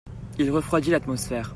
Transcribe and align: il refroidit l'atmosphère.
il 0.39 0.49
refroidit 0.49 0.89
l'atmosphère. 0.89 1.49